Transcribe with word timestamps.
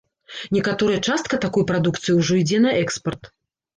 Некаторая 0.55 0.95
частка 1.07 1.39
такой 1.45 1.67
прадукцыі 1.73 2.17
ўжо 2.21 2.41
ідзе 2.41 2.63
на 2.67 2.71
экспарт. 2.83 3.33